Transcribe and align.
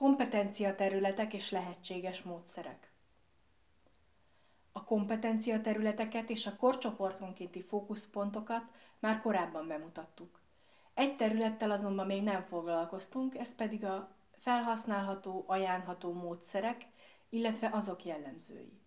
Kompetencia 0.00 0.74
területek 0.74 1.32
és 1.32 1.50
lehetséges 1.50 2.22
módszerek. 2.22 2.92
A 4.72 4.84
kompetencia 4.84 5.60
területeket 5.60 6.30
és 6.30 6.46
a 6.46 6.56
korcsoportonkénti 6.56 7.62
fókuszpontokat 7.62 8.62
már 8.98 9.20
korábban 9.20 9.66
bemutattuk. 9.66 10.40
Egy 10.94 11.16
területtel 11.16 11.70
azonban 11.70 12.06
még 12.06 12.22
nem 12.22 12.42
foglalkoztunk, 12.42 13.38
ez 13.38 13.54
pedig 13.54 13.84
a 13.84 14.16
felhasználható, 14.38 15.44
ajánlható 15.46 16.12
módszerek, 16.12 16.86
illetve 17.28 17.68
azok 17.72 18.04
jellemzői. 18.04 18.80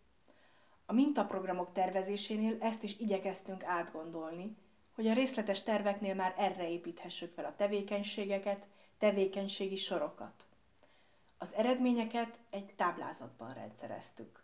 A 0.85 0.93
mintaprogramok 0.93 1.73
tervezésénél 1.73 2.57
ezt 2.59 2.83
is 2.83 2.99
igyekeztünk 2.99 3.63
átgondolni, 3.63 4.57
hogy 4.95 5.07
a 5.07 5.13
részletes 5.13 5.63
terveknél 5.63 6.15
már 6.15 6.33
erre 6.37 6.69
építhessük 6.69 7.33
fel 7.33 7.45
a 7.45 7.55
tevékenységeket, 7.55 8.67
tevékenységi 8.97 9.75
sorokat. 9.75 10.47
Az 11.43 11.53
eredményeket 11.53 12.37
egy 12.49 12.73
táblázatban 12.75 13.53
rendszereztük. 13.53 14.43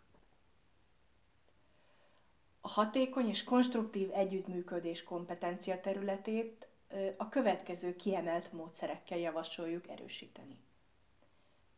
A 2.60 2.68
hatékony 2.68 3.28
és 3.28 3.44
konstruktív 3.44 4.10
együttműködés 4.12 5.02
kompetencia 5.02 5.80
területét 5.80 6.68
a 7.16 7.28
következő 7.28 7.96
kiemelt 7.96 8.52
módszerekkel 8.52 9.18
javasoljuk 9.18 9.88
erősíteni. 9.88 10.58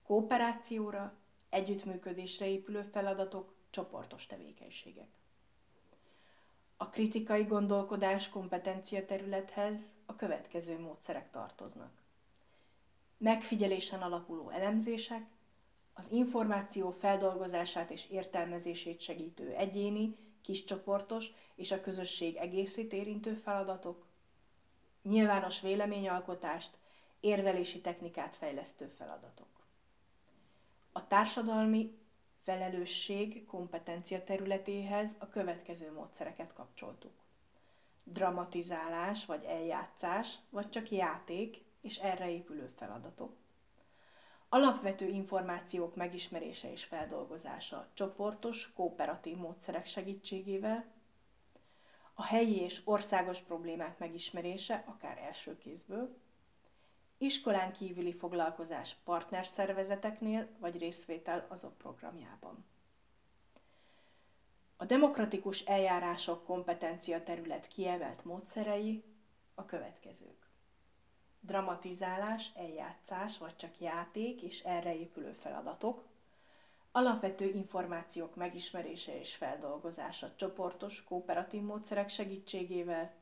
Kooperációra, 0.06 1.14
együttműködésre 1.48 2.46
épülő 2.46 2.82
feladatok, 2.82 3.54
csoportos 3.70 4.26
tevékenységek. 4.26 5.08
A 6.76 6.88
kritikai 6.88 7.44
gondolkodás 7.44 8.28
kompetencia 8.28 9.04
területhez 9.06 9.78
a 10.06 10.16
következő 10.16 10.78
módszerek 10.78 11.30
tartoznak. 11.30 12.01
Megfigyelésen 13.22 14.02
alapuló 14.02 14.50
elemzések, 14.50 15.26
az 15.94 16.10
információ 16.10 16.90
feldolgozását 16.90 17.90
és 17.90 18.10
értelmezését 18.10 19.00
segítő 19.00 19.50
egyéni, 19.54 20.16
kiscsoportos 20.40 21.30
és 21.54 21.70
a 21.72 21.80
közösség 21.80 22.36
egészét 22.36 22.92
érintő 22.92 23.34
feladatok, 23.34 24.06
nyilvános 25.02 25.60
véleményalkotást, 25.60 26.78
érvelési 27.20 27.80
technikát 27.80 28.36
fejlesztő 28.36 28.86
feladatok. 28.86 29.66
A 30.92 31.06
társadalmi 31.08 31.98
felelősség 32.42 33.46
kompetencia 33.46 34.24
területéhez 34.24 35.14
a 35.18 35.28
következő 35.28 35.92
módszereket 35.92 36.52
kapcsoltuk. 36.52 37.14
Dramatizálás 38.04 39.24
vagy 39.26 39.44
eljátszás, 39.44 40.38
vagy 40.50 40.68
csak 40.68 40.90
játék 40.90 41.70
és 41.82 41.96
erre 41.96 42.30
épülő 42.30 42.72
feladatok. 42.76 43.36
Alapvető 44.48 45.06
információk 45.06 45.94
megismerése 45.94 46.70
és 46.70 46.84
feldolgozása 46.84 47.88
csoportos, 47.92 48.72
kooperatív 48.72 49.36
módszerek 49.36 49.86
segítségével, 49.86 50.84
a 52.14 52.22
helyi 52.24 52.60
és 52.60 52.80
országos 52.84 53.40
problémák 53.40 53.98
megismerése, 53.98 54.84
akár 54.86 55.18
első 55.18 55.58
kézből, 55.58 56.16
iskolán 57.18 57.72
kívüli 57.72 58.12
foglalkozás 58.12 58.96
partnerszervezeteknél 59.04 60.48
vagy 60.58 60.78
részvétel 60.78 61.46
azok 61.48 61.78
programjában. 61.78 62.64
A 64.76 64.84
demokratikus 64.84 65.60
eljárások 65.60 66.44
kompetencia 66.44 67.22
terület 67.22 67.66
kiemelt 67.66 68.24
módszerei 68.24 69.04
a 69.54 69.64
következők. 69.64 70.51
Dramatizálás, 71.44 72.50
eljátszás 72.54 73.38
vagy 73.38 73.56
csak 73.56 73.80
játék 73.80 74.42
és 74.42 74.60
erre 74.60 74.96
épülő 74.96 75.32
feladatok, 75.32 76.04
alapvető 76.92 77.48
információk 77.48 78.34
megismerése 78.34 79.18
és 79.18 79.34
feldolgozása 79.34 80.34
csoportos, 80.34 81.04
kooperatív 81.04 81.62
módszerek 81.62 82.08
segítségével, 82.08 83.14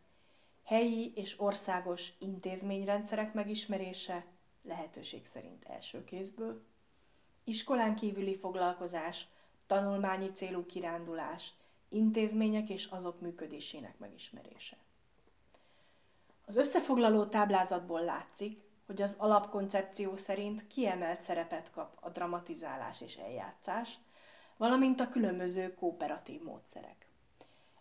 helyi 0.65 1.13
és 1.15 1.41
országos 1.41 2.13
intézményrendszerek 2.19 3.33
megismerése, 3.33 4.25
lehetőség 4.63 5.27
szerint 5.27 5.65
első 5.65 6.05
kézből, 6.05 6.65
iskolán 7.45 7.95
kívüli 7.95 8.37
foglalkozás, 8.37 9.27
tanulmányi 9.67 10.33
célú 10.33 10.67
kirándulás, 10.67 11.53
intézmények 11.89 12.69
és 12.69 12.85
azok 12.85 13.21
működésének 13.21 13.99
megismerése. 13.99 14.77
Az 16.47 16.57
összefoglaló 16.57 17.25
táblázatból 17.25 18.05
látszik, 18.05 18.61
hogy 18.87 19.03
az 19.03 19.15
alapkoncepció 19.19 20.17
szerint 20.17 20.67
kiemelt 20.67 21.21
szerepet 21.21 21.71
kap 21.71 21.97
a 22.01 22.09
dramatizálás 22.09 23.01
és 23.01 23.17
eljátszás, 23.17 23.99
valamint 24.57 25.01
a 25.01 25.09
különböző 25.09 25.75
kooperatív 25.75 26.43
módszerek. 26.43 27.07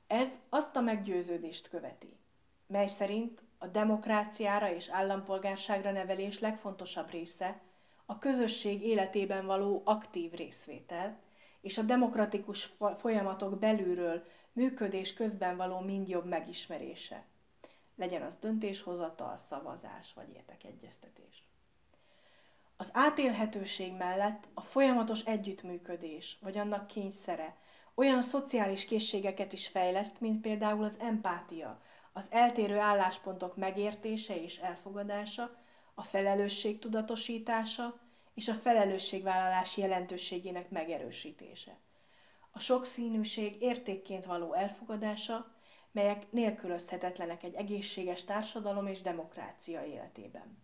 Ez 0.08 0.30
azt 0.50 0.76
a 0.76 0.82
meggyőződést 0.82 1.70
követi, 1.70 2.18
mely 2.68 2.88
szerint 2.88 3.42
a 3.58 3.68
demokráciára 3.68 4.74
és 4.74 4.90
állampolgárságra 4.90 5.92
nevelés 5.92 6.40
legfontosabb 6.40 7.10
része 7.10 7.62
a 8.06 8.20
közösség 8.20 8.84
életében 8.84 9.46
való 9.46 9.82
aktív 9.86 10.32
részvétel, 10.32 11.20
és 11.62 11.78
a 11.78 11.82
demokratikus 11.82 12.72
folyamatok 12.98 13.60
belülről 13.60 14.24
működés 14.52 15.14
közben 15.14 15.58
való 15.58 15.80
mindjobb 15.80 16.26
megismerése. 16.26 17.26
Legyen 18.00 18.22
az 18.22 18.36
döntéshozatal, 18.36 19.38
szavazás 19.38 20.14
vagy 20.14 20.30
érdekegyeztetés. 20.34 21.44
Az 22.78 22.90
átélhetőség 22.94 23.94
mellett 23.94 24.48
a 24.54 24.62
folyamatos 24.62 25.22
együttműködés, 25.22 26.38
vagy 26.42 26.58
annak 26.58 26.88
kényszere 26.88 27.56
olyan 27.96 28.22
szociális 28.22 28.86
készségeket 28.86 29.54
is 29.54 29.68
fejleszt, 29.68 30.20
mint 30.20 30.42
például 30.42 30.84
az 30.84 30.98
empátia, 31.00 31.82
az 32.14 32.28
eltérő 32.30 32.78
álláspontok 32.78 33.56
megértése 33.56 34.42
és 34.42 34.58
elfogadása, 34.58 35.56
a 35.94 36.04
felelősség 36.04 36.80
tudatosítása 36.80 38.00
és 38.34 38.48
a 38.48 38.54
felelősségvállalás 38.54 39.78
jelentőségének 39.78 40.70
megerősítése. 40.70 41.78
A 42.52 42.60
sokszínűség 42.60 43.62
értékként 43.62 44.26
való 44.26 44.54
elfogadása, 44.54 45.59
melyek 45.92 46.32
nélkülözhetetlenek 46.32 47.44
egy 47.44 47.54
egészséges 47.54 48.24
társadalom 48.24 48.88
és 48.88 49.02
demokrácia 49.02 49.84
életében. 49.86 50.58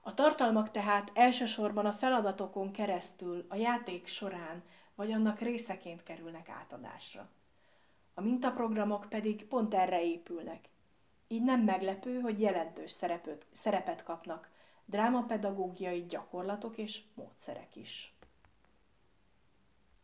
A 0.00 0.14
tartalmak 0.14 0.70
tehát 0.70 1.10
elsősorban 1.14 1.86
a 1.86 1.92
feladatokon 1.92 2.72
keresztül, 2.72 3.44
a 3.48 3.56
játék 3.56 4.06
során 4.06 4.62
vagy 4.94 5.12
annak 5.12 5.40
részeként 5.40 6.02
kerülnek 6.02 6.48
átadásra. 6.48 7.30
A 8.14 8.20
mintaprogramok 8.20 9.06
pedig 9.08 9.46
pont 9.46 9.74
erre 9.74 10.04
épülnek. 10.04 10.68
Így 11.28 11.42
nem 11.42 11.60
meglepő, 11.60 12.20
hogy 12.20 12.40
jelentős 12.40 12.90
szerepet, 12.90 13.46
szerepet 13.52 14.02
kapnak 14.02 14.50
drámapedagógiai 14.84 16.04
gyakorlatok 16.04 16.78
és 16.78 17.02
módszerek 17.14 17.76
is. 17.76 18.13